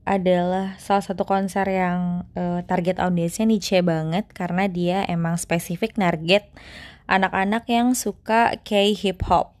[0.03, 6.49] adalah salah satu konser yang uh, target audiensnya niche banget karena dia emang spesifik target
[7.07, 9.55] anak-anak yang suka K-hip hop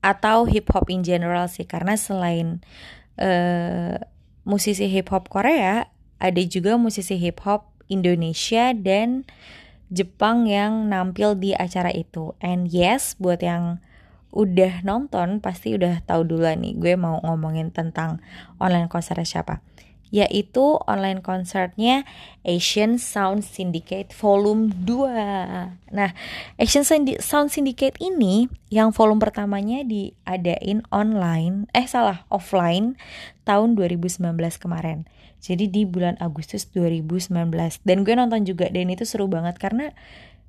[0.00, 1.68] atau hip hop in general sih.
[1.68, 2.64] Karena selain
[3.20, 4.00] uh,
[4.44, 5.88] musisi hip hop Korea
[6.20, 9.28] ada juga musisi hip hop Indonesia dan
[9.92, 12.32] Jepang yang nampil di acara itu.
[12.40, 13.84] And yes buat yang
[14.34, 18.18] udah nonton pasti udah tahu dulu nih gue mau ngomongin tentang
[18.58, 19.62] online konser siapa
[20.14, 22.06] yaitu online konsernya
[22.46, 25.90] Asian Sound Syndicate Volume 2.
[25.90, 26.10] Nah,
[26.54, 26.86] Asian
[27.18, 32.94] Sound Syndicate ini yang volume pertamanya diadain online, eh salah, offline
[33.42, 34.22] tahun 2019
[34.62, 35.10] kemarin.
[35.42, 37.34] Jadi di bulan Agustus 2019.
[37.82, 39.90] Dan gue nonton juga dan itu seru banget karena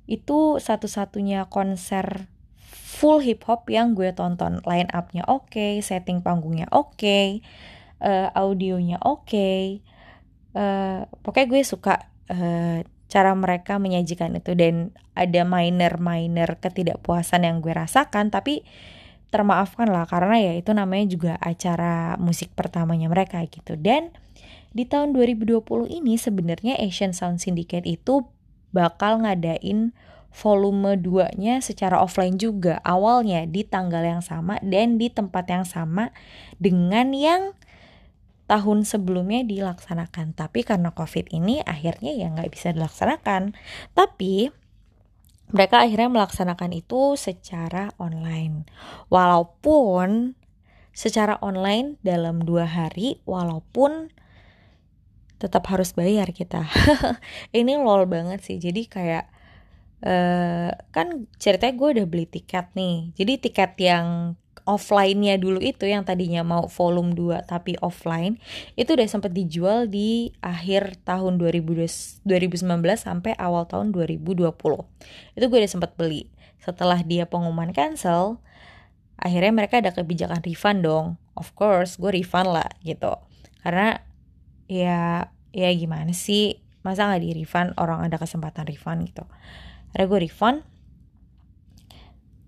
[0.06, 2.30] itu satu-satunya konser
[2.70, 7.42] full hip hop yang gue tonton line upnya oke okay, setting panggungnya oke okay,
[8.00, 9.80] uh, eh, audionya oke okay.
[10.56, 11.94] uh, pokoknya gue suka
[12.32, 18.66] uh, cara mereka menyajikan itu dan ada minor minor ketidakpuasan yang gue rasakan tapi
[19.30, 24.14] termaafkan lah karena ya itu namanya juga acara musik pertamanya mereka gitu dan
[24.76, 28.28] di tahun 2020 ini sebenarnya Asian Sound Syndicate itu
[28.76, 29.96] bakal ngadain
[30.36, 36.12] volume 2-nya secara offline juga awalnya di tanggal yang sama dan di tempat yang sama
[36.60, 37.56] dengan yang
[38.46, 40.34] tahun sebelumnya dilaksanakan.
[40.38, 43.54] Tapi karena covid ini akhirnya ya nggak bisa dilaksanakan.
[43.92, 44.50] Tapi
[45.50, 48.66] mereka akhirnya melaksanakan itu secara online.
[49.10, 50.34] Walaupun
[50.96, 54.10] secara online dalam dua hari walaupun
[55.36, 56.64] tetap harus bayar kita.
[57.58, 58.56] Ini lol banget sih.
[58.56, 59.28] Jadi kayak
[60.00, 63.12] uh, kan ceritanya gue udah beli tiket nih.
[63.12, 64.34] Jadi tiket yang
[64.66, 68.36] offline-nya dulu itu yang tadinya mau volume 2 tapi offline
[68.74, 72.26] itu udah sempat dijual di akhir tahun 2019
[72.98, 74.42] sampai awal tahun 2020
[75.38, 76.28] itu gue udah sempat beli.
[76.58, 78.42] Setelah dia pengumuman cancel
[79.16, 81.16] akhirnya mereka ada kebijakan refund dong.
[81.38, 83.14] Of course gue refund lah gitu.
[83.62, 84.02] Karena
[84.66, 86.58] ya ya gimana sih?
[86.82, 89.24] Masa nggak di refund orang ada kesempatan refund gitu.
[89.94, 90.58] Akhirnya gue refund.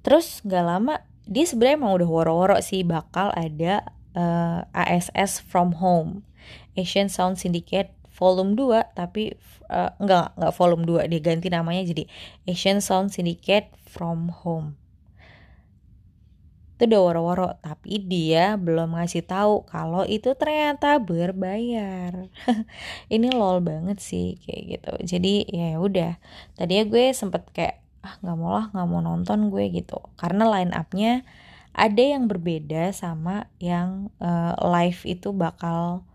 [0.02, 3.84] Terus nggak lama dia sebenarnya emang udah woro-woro sih bakal ada
[4.16, 6.24] uh, eh, ASS from home
[6.74, 9.34] Asian Sound Syndicate volume 2 tapi
[9.70, 12.08] uh, enggak enggak volume 2 dia ganti namanya jadi
[12.46, 14.74] Asian Sound Syndicate from home.
[16.78, 22.30] Itu udah woro-woro tapi dia belum ngasih tahu kalau itu ternyata berbayar.
[23.14, 24.92] Ini lol banget sih kayak gitu.
[25.02, 26.22] Jadi ya udah.
[26.54, 30.46] Tadi ya gue sempet kayak ah nggak mau lah nggak mau nonton gue gitu karena
[30.46, 31.26] line upnya
[31.74, 36.06] ada yang berbeda sama yang uh, live itu bakal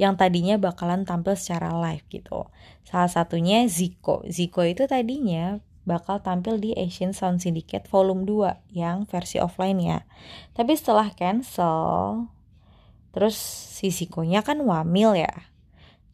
[0.00, 2.46] yang tadinya bakalan tampil secara live gitu
[2.86, 5.58] salah satunya Ziko Ziko itu tadinya
[5.90, 10.04] bakal tampil di Asian Sound Syndicate Volume 2 yang versi offline ya.
[10.52, 12.28] Tapi setelah cancel,
[13.10, 13.34] terus
[13.74, 15.50] si Sikonya kan wamil ya.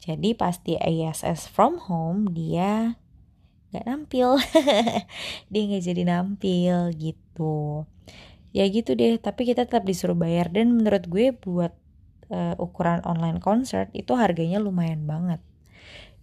[0.01, 2.95] Jadi pasti ASS from home dia
[3.73, 4.39] gak nampil.
[5.51, 7.85] dia gak jadi nampil gitu.
[8.55, 11.75] Ya gitu deh, tapi kita tetap disuruh bayar dan menurut gue buat
[12.31, 15.43] uh, ukuran online concert itu harganya lumayan banget.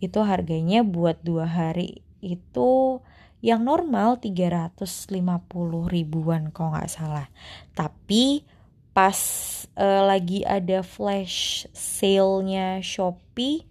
[0.00, 3.00] Itu harganya buat dua hari itu
[3.44, 5.20] yang normal 350
[5.92, 7.28] ribuan kalau nggak salah
[7.76, 8.40] tapi
[8.96, 9.20] pas
[9.76, 13.68] uh, lagi ada flash sale-nya Shopee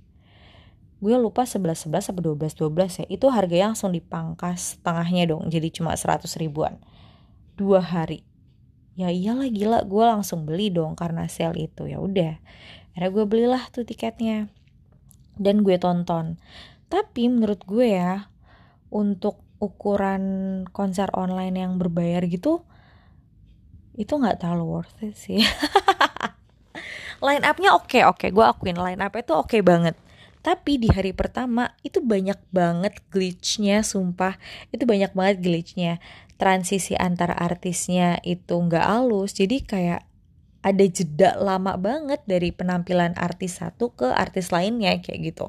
[1.03, 3.05] gue lupa 11 11 atau 12 12 ya.
[3.11, 5.51] Itu harganya langsung dipangkas tengahnya dong.
[5.51, 6.79] Jadi cuma 100 ribuan.
[7.59, 8.23] Dua hari.
[8.95, 9.83] Ya iyalah gila.
[9.83, 11.91] Gue langsung beli dong karena sale itu.
[11.91, 12.39] Ya udah.
[12.95, 14.47] Akhirnya gue belilah tuh tiketnya.
[15.35, 16.39] Dan gue tonton.
[16.87, 18.31] Tapi menurut gue ya
[18.87, 20.23] untuk ukuran
[20.71, 22.63] konser online yang berbayar gitu
[23.93, 25.43] itu nggak terlalu worth it sih.
[27.25, 28.23] Line upnya oke okay, oke.
[28.23, 29.95] Okay, gue akuin line up itu oke okay banget
[30.43, 34.35] tapi di hari pertama itu banyak banget glitchnya sumpah.
[34.75, 36.03] Itu banyak banget glitchnya.
[36.35, 40.01] Transisi antar artisnya itu nggak halus jadi kayak
[40.63, 45.47] ada jeda lama banget dari penampilan artis satu ke artis lainnya kayak gitu.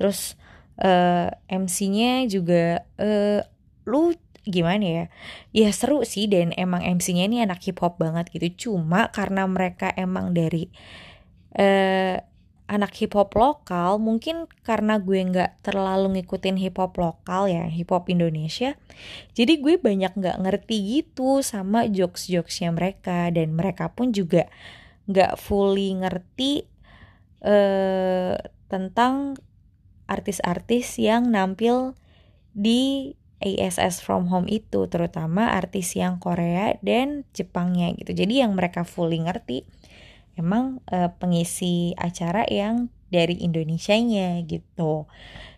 [0.00, 0.40] Terus
[0.80, 3.44] uh, eh, MC-nya juga uh,
[3.84, 4.16] lu
[4.48, 5.04] gimana ya?
[5.52, 8.72] Ya seru sih dan emang MC-nya ini anak hip hop banget gitu.
[8.72, 10.72] Cuma karena mereka emang dari
[11.60, 12.16] uh,
[12.70, 17.90] anak hip hop lokal mungkin karena gue nggak terlalu ngikutin hip hop lokal ya hip
[17.92, 18.78] hop Indonesia
[19.32, 23.32] jadi gue banyak nggak ngerti gitu sama jokes jokesnya mereka.
[23.32, 24.48] Dan mereka pun juga
[25.08, 26.68] nggak fully ngerti
[27.42, 28.36] uh,
[28.70, 29.36] tentang
[30.06, 31.96] artis-artis yang nampil
[32.52, 38.14] di ASS from home itu terutama artis yang Korea dan Jepangnya gitu.
[38.14, 39.66] Jadi yang mereka fully ngerti
[40.36, 45.04] emang uh, pengisi acara yang dari Indonesia-nya gitu.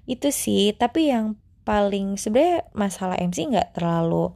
[0.04, 4.34] Itu sih tapi yang paling sebenarnya masalah MC nggak terlalu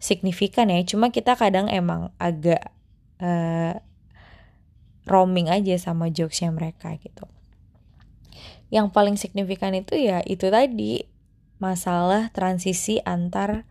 [0.00, 0.80] signifikan ya.
[0.82, 2.72] Cuma kita kadang emang agak
[3.20, 3.76] uh,
[5.06, 7.28] roaming aja sama jokesnya mereka gitu.
[8.72, 11.06] Yang paling signifikan itu ya itu tadi
[11.62, 13.64] masalah transisi antar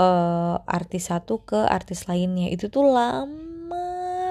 [0.00, 2.48] uh, artis satu ke artis lainnya.
[2.48, 3.53] Itu tuh lama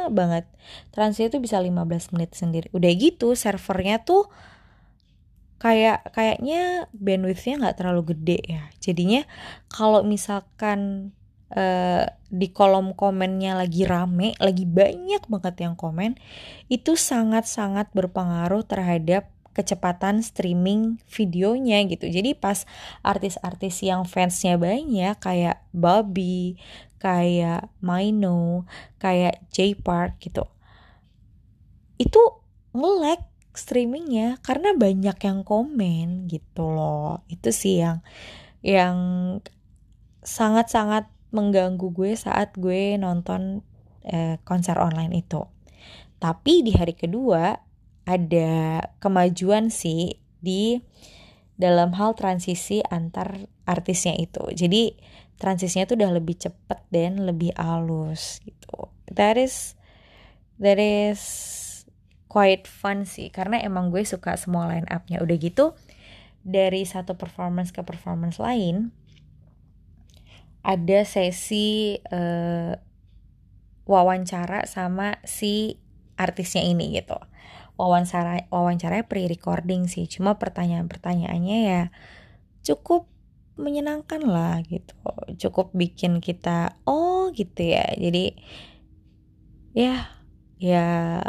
[0.10, 0.46] banget.
[0.92, 2.68] Transisi itu bisa 15 menit sendiri.
[2.76, 4.28] Udah gitu servernya tuh
[5.62, 8.64] kayak kayaknya bandwidthnya nggak terlalu gede ya.
[8.84, 9.24] Jadinya
[9.72, 11.12] kalau misalkan
[11.56, 16.18] uh, di kolom komennya lagi rame lagi banyak banget yang komen
[16.68, 22.10] itu sangat sangat berpengaruh terhadap kecepatan streaming videonya gitu.
[22.10, 22.66] Jadi pas
[23.06, 26.58] artis-artis yang fansnya banyak kayak Bobby,
[26.98, 28.66] kayak Mino,
[28.98, 30.50] kayak J Park gitu.
[32.02, 33.22] Itu nge-lag
[33.54, 37.22] streamingnya karena banyak yang komen gitu loh.
[37.30, 38.02] Itu sih yang
[38.66, 38.98] yang
[40.26, 43.62] sangat-sangat mengganggu gue saat gue nonton
[44.06, 45.46] eh, konser online itu.
[46.18, 47.73] Tapi di hari kedua
[48.04, 50.82] ada kemajuan sih di
[51.56, 54.44] dalam hal transisi antar artisnya itu.
[54.52, 54.96] Jadi
[55.40, 58.92] transisinya tuh udah lebih cepet dan lebih halus gitu.
[59.14, 59.78] That is
[60.60, 61.22] that is
[62.34, 65.78] quite fun sih karena emang gue suka semua line upnya udah gitu
[66.42, 68.90] dari satu performance ke performance lain
[70.66, 72.74] ada sesi uh,
[73.86, 75.78] wawancara sama si
[76.18, 77.20] artisnya ini gitu
[77.78, 80.06] wawancara wawancaranya pre-recording sih.
[80.06, 81.84] Cuma pertanyaan-pertanyaannya ya
[82.64, 83.10] cukup
[83.58, 84.96] menyenangkan lah gitu.
[85.38, 87.86] Cukup bikin kita oh gitu ya.
[87.98, 88.38] Jadi
[89.74, 90.10] ya
[90.62, 91.22] ya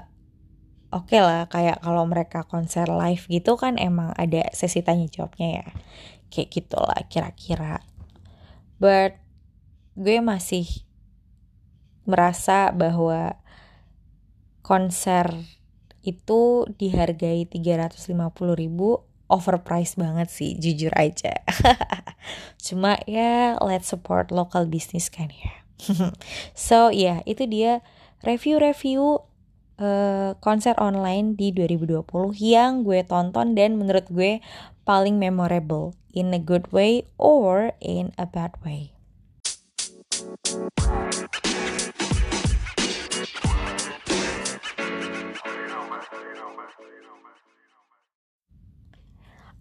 [0.92, 1.48] oke okay lah.
[1.48, 5.66] Kayak kalau mereka konser live gitu kan emang ada sesi tanya jawabnya ya.
[6.32, 7.80] Kayak gitulah kira-kira.
[8.80, 9.20] But
[9.94, 10.66] gue masih
[12.04, 13.40] merasa bahwa
[14.60, 15.32] konser
[16.04, 18.04] itu dihargai 350
[18.54, 19.00] ribu
[19.32, 21.40] overpriced banget sih jujur aja.
[22.64, 25.64] Cuma ya let's support local business kan ya.
[26.54, 27.80] So ya yeah, itu dia
[28.24, 29.24] review-review
[29.80, 32.04] uh, konser online di 2020
[32.40, 34.38] yang gue tonton dan menurut gue
[34.84, 38.94] paling memorable in a good way or in a bad way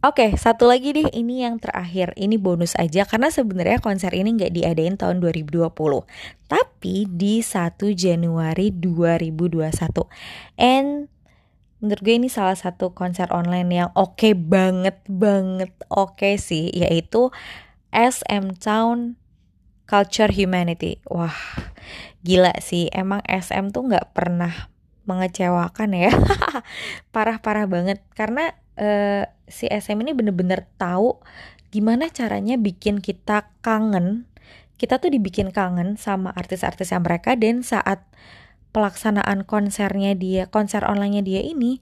[0.04, 2.12] Oke, okay, satu lagi deh ini yang terakhir.
[2.20, 5.72] Ini bonus aja karena sebenarnya konser ini nggak diadain tahun 2020.
[6.44, 9.64] Tapi di 1 Januari 2021.
[10.60, 11.08] And
[11.80, 16.68] menurut gue ini salah satu konser online yang oke okay banget banget oke okay sih
[16.76, 17.32] yaitu
[17.96, 19.16] SM Town
[19.88, 21.00] Culture Humanity.
[21.08, 21.40] Wah,
[22.28, 22.92] gila sih.
[22.92, 24.68] Emang SM tuh nggak pernah
[25.08, 26.12] mengecewakan ya.
[27.16, 31.20] Parah-parah banget karena uh, si SM ini bener-bener tahu
[31.74, 34.30] gimana caranya bikin kita kangen.
[34.78, 38.04] Kita tuh dibikin kangen sama artis-artis yang mereka dan saat
[38.74, 41.78] pelaksanaan konsernya dia konser onlinenya dia ini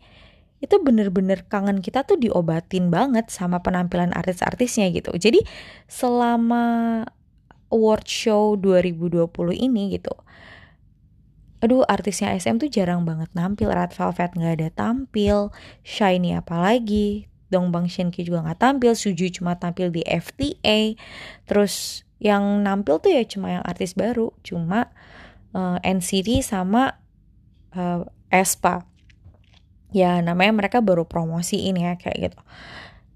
[0.61, 5.09] itu bener-bener kangen kita tuh diobatin banget sama penampilan artis-artisnya gitu.
[5.17, 5.41] Jadi
[5.89, 7.01] selama
[7.73, 10.13] award show 2020 ini gitu
[11.61, 13.69] aduh artisnya SM tuh jarang banget nampil.
[13.69, 15.53] Red Velvet nggak ada tampil.
[15.85, 17.31] Shiny apalagi?
[17.51, 18.97] Dong Bang Shinki juga nggak tampil.
[18.97, 20.97] Suju cuma tampil di FTA
[21.45, 24.33] terus yang nampil tuh ya cuma yang artis baru.
[24.41, 24.89] Cuma
[25.53, 26.97] uh, eh, NCT sama
[27.75, 28.87] uh, Espa.
[29.91, 32.39] Ya namanya mereka baru promosi ini ya kayak gitu.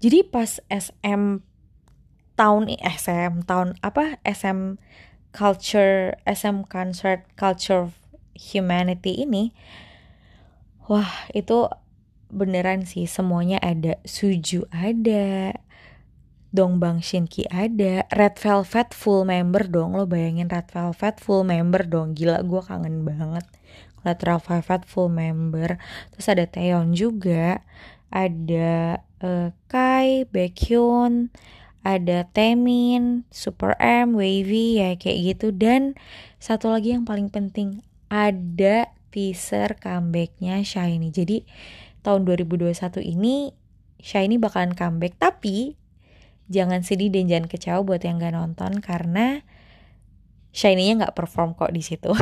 [0.04, 1.40] Jadi pas SM
[2.36, 4.20] tahun SM tahun apa?
[4.22, 4.76] SM
[5.32, 7.92] culture SM concert culture
[8.36, 9.50] humanity ini
[10.86, 11.66] wah itu
[12.30, 13.98] beneran sih semuanya ada.
[14.06, 15.54] Suju ada
[16.50, 19.94] Dong Bang Shinki ada Red Velvet full member dong.
[19.94, 22.14] Lo bayangin Red Velvet full member dong.
[22.14, 23.46] Gila gue kangen banget
[24.02, 25.78] Red Velvet full member.
[26.14, 27.62] Terus ada Taeyeon juga
[28.10, 31.34] ada uh, Kai Baekhyun
[31.86, 35.54] ada Temin, Super M, Wavy ya kayak gitu.
[35.54, 35.94] Dan
[36.42, 41.08] satu lagi yang paling penting ada teaser comebacknya Shiny.
[41.08, 41.46] Jadi
[42.04, 43.50] tahun 2021 ini
[43.98, 45.18] Shiny bakalan comeback.
[45.18, 45.74] Tapi
[46.46, 49.42] jangan sedih dan jangan kecewa buat yang gak nonton karena
[50.56, 52.12] Shiny-nya nggak perform kok di situ.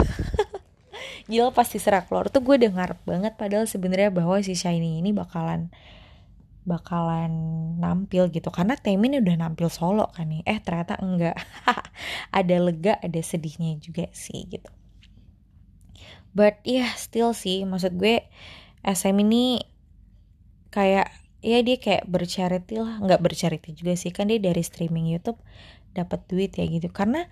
[1.31, 5.15] Gila pas teaser keluar tuh gue udah ngarep banget padahal sebenarnya bahwa si Shiny ini
[5.15, 5.71] bakalan
[6.67, 7.31] bakalan
[7.79, 8.51] nampil gitu.
[8.51, 10.43] Karena Temin udah nampil solo kan nih.
[10.51, 11.39] Eh ternyata enggak.
[12.39, 14.67] Ada lega ada sedihnya juga sih gitu
[16.35, 18.27] but ya yeah, still sih maksud gue
[18.85, 19.65] SM ini
[20.75, 21.09] kayak
[21.41, 25.39] ya dia kayak bercharity lah nggak bercharity juga sih kan dia dari streaming YouTube
[25.95, 27.31] dapat duit ya gitu karena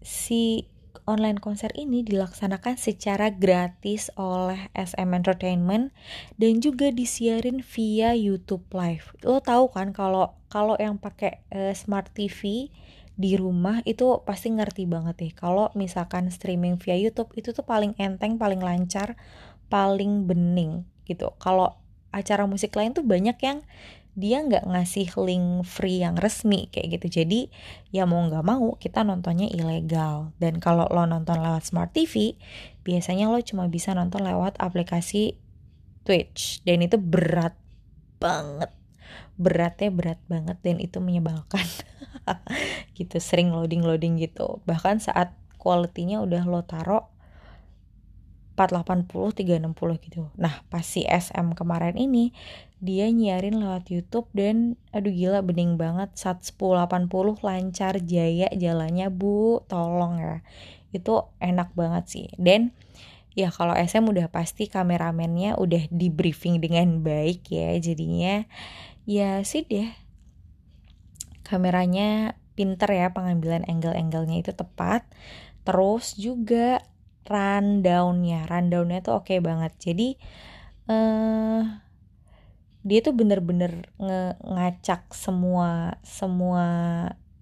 [0.00, 0.66] si
[1.08, 5.92] online konser ini dilaksanakan secara gratis oleh SM Entertainment
[6.36, 9.16] dan juga disiarin via YouTube Live.
[9.24, 12.68] Lo tahu kan kalau kalau yang pakai uh, smart TV
[13.18, 17.98] di rumah itu pasti ngerti banget deh kalau misalkan streaming via YouTube itu tuh paling
[17.98, 19.18] enteng, paling lancar,
[19.66, 21.34] paling bening gitu.
[21.42, 21.82] Kalau
[22.14, 23.66] acara musik lain tuh banyak yang
[24.14, 27.22] dia nggak ngasih link free yang resmi kayak gitu.
[27.22, 27.50] Jadi
[27.90, 30.30] ya mau nggak mau kita nontonnya ilegal.
[30.38, 32.38] Dan kalau lo nonton lewat smart TV,
[32.86, 35.34] biasanya lo cuma bisa nonton lewat aplikasi
[36.06, 37.58] Twitch dan itu berat
[38.22, 38.70] banget
[39.38, 41.62] beratnya berat banget dan itu menyebalkan
[42.98, 44.60] gitu sering loading loading gitu.
[44.68, 47.12] Bahkan saat kualitinya udah lo taro
[48.58, 50.26] 480 360 gitu.
[50.34, 52.34] Nah pas si SM kemarin ini
[52.82, 56.10] dia nyiarin lewat YouTube dan aduh gila bening banget.
[56.18, 57.06] Saat 1080
[57.46, 59.62] lancar jaya jalannya bu.
[59.70, 60.36] Tolong ya.
[60.90, 62.26] Itu enak banget sih.
[62.34, 62.74] Dan
[63.38, 68.42] ya kalau SM udah pasti kameramennya udah di briefing dengan baik ya jadinya.
[69.06, 70.07] Ya sih deh
[71.48, 75.08] kameranya pinter ya pengambilan angle-angle-nya itu tepat.
[75.64, 76.84] Terus juga
[77.28, 79.72] rundownnya rundownnya tuh oke okay banget.
[79.80, 80.16] Jadi
[80.88, 81.60] uh,
[82.84, 83.88] dia tuh bener-bener
[84.44, 86.66] ngacak semua semua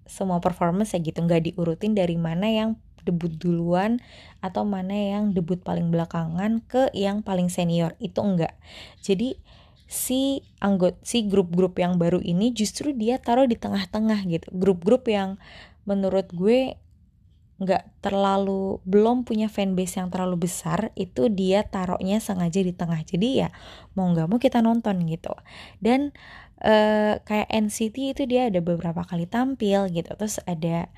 [0.07, 1.19] semua performance ya gitu.
[1.23, 4.03] Nggak diurutin dari mana yang debut duluan
[4.43, 7.95] atau mana yang debut paling belakangan ke yang paling senior.
[8.03, 8.59] Itu enggak.
[8.99, 9.39] Jadi
[9.87, 14.47] si anggot si grup-grup yang baru ini justru dia taruh di tengah-tengah gitu.
[14.51, 15.39] Grup-grup yang
[15.87, 16.75] menurut gue
[17.57, 23.01] nggak terlalu belum punya fanbase yang terlalu besar itu dia taruhnya sengaja di tengah.
[23.01, 23.49] Jadi ya
[23.97, 25.33] mau nggak mau kita nonton gitu.
[25.81, 26.13] Dan
[26.61, 30.13] uh, kayak NCT itu dia ada beberapa kali tampil gitu.
[30.13, 30.91] Terus ada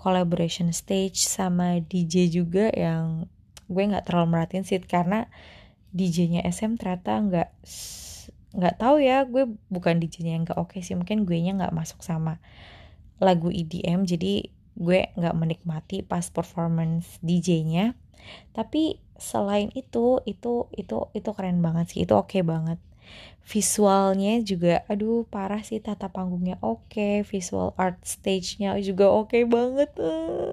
[0.00, 3.28] collaboration stage sama DJ juga yang
[3.70, 5.30] gue nggak terlalu merhatiin sih karena
[5.94, 7.50] DJ-nya SM ternyata nggak
[8.50, 11.74] nggak tahu ya gue bukan DJ-nya yang nggak oke okay sih mungkin gue nya nggak
[11.74, 12.42] masuk sama
[13.22, 17.94] lagu EDM jadi gue nggak menikmati pas performance DJ-nya
[18.56, 22.80] tapi selain itu itu itu itu keren banget sih itu oke okay banget
[23.44, 27.14] visualnya juga aduh parah sih tata panggungnya oke okay.
[27.26, 29.90] visual art stage-nya juga oke okay banget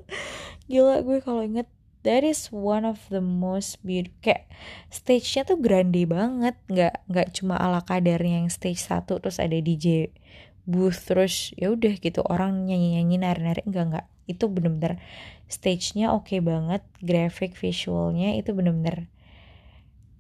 [0.71, 1.69] gila gue kalau inget
[2.07, 4.47] that is one of the most beautiful kayak
[4.87, 6.55] stage-nya tuh grande banget.
[6.71, 10.15] Nggak nggak cuma ala kadarnya yang stage satu terus ada DJ
[10.63, 14.99] booth terus ya udah gitu orang nyanyi nyanyi nari nari enggak enggak itu bener-bener
[15.47, 19.07] stage-nya oke okay banget graphic visualnya itu bener-bener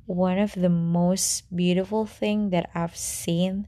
[0.07, 3.67] one of the most beautiful thing that I've seen.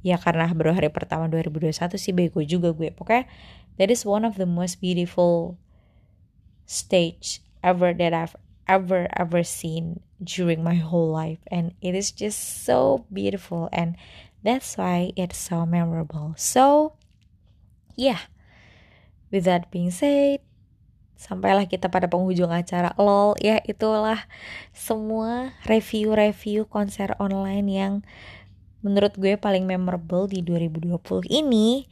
[0.00, 2.92] Ya karena baru hari pertama 2021 sih bego juga gue.
[2.92, 3.28] Pokoknya
[3.76, 5.60] that is one of the most beautiful
[6.66, 8.36] stage ever that I've
[8.68, 11.40] ever ever seen during my whole life.
[11.48, 13.96] And it is just so beautiful and
[14.44, 16.34] that's why it's so memorable.
[16.36, 16.94] So
[17.96, 18.28] yeah.
[19.32, 20.40] With that being said
[21.24, 22.92] sampailah kita pada penghujung acara.
[23.00, 24.28] Lol ya itulah
[24.76, 27.94] semua review-review konser online yang
[28.84, 31.88] menurut gue paling memorable di 2020 ini.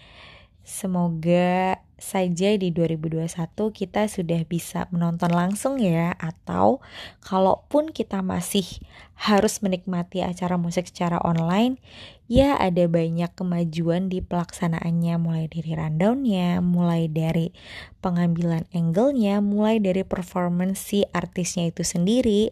[0.62, 3.30] Semoga saja di 2021
[3.70, 6.82] kita sudah bisa menonton langsung ya atau
[7.22, 8.66] kalaupun kita masih
[9.14, 11.78] harus menikmati acara musik secara online
[12.26, 17.55] ya ada banyak kemajuan di pelaksanaannya mulai dari rundownnya mulai dari
[18.03, 22.50] pengambilan angle-nya mulai dari performance si artisnya itu sendiri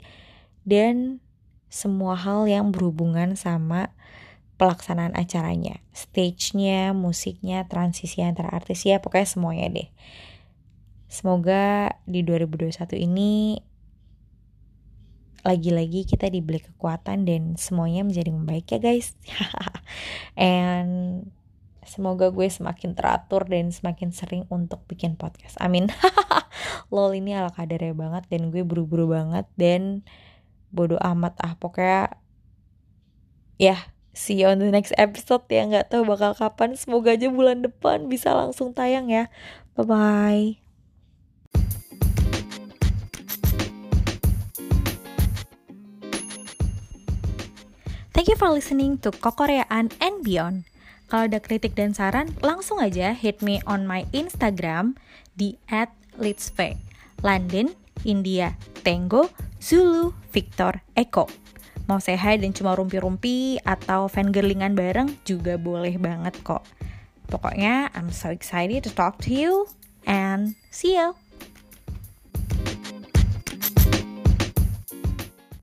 [0.62, 1.18] dan
[1.66, 3.90] semua hal yang berhubungan sama
[4.60, 9.88] pelaksanaan acaranya, stage-nya, musiknya, transisi antara artis ya, pokoknya semuanya deh.
[11.08, 13.56] Semoga di 2021 ini
[15.40, 19.16] lagi-lagi kita dibeli kekuatan dan semuanya menjadi membaik ya guys.
[20.36, 21.24] And
[21.88, 25.56] semoga gue semakin teratur dan semakin sering untuk bikin podcast.
[25.56, 25.88] Amin.
[26.92, 30.04] Lol ini ala kadarnya banget dan gue buru-buru banget dan
[30.70, 32.14] bodoh amat ah pokoknya
[33.58, 33.74] ya
[34.12, 35.66] see you on the next episode ya.
[35.66, 36.74] Nggak tahu bakal kapan.
[36.74, 39.30] Semoga aja bulan depan bisa langsung tayang ya.
[39.78, 40.48] Bye bye
[48.10, 50.68] Thank you for listening to Kokoreaan and Beyond.
[51.08, 54.98] Kalau ada kritik dan saran, langsung aja hit me on my Instagram
[55.40, 55.56] di
[56.20, 56.76] @litsve.
[57.24, 57.72] London,
[58.04, 61.49] India, Tango, Zulu, Victor, Eko
[61.90, 66.62] mau hi dan cuma rumpi-rumpi atau fangirlingan bareng juga boleh banget kok.
[67.26, 69.66] Pokoknya I'm so excited to talk to you
[70.06, 71.18] and see you.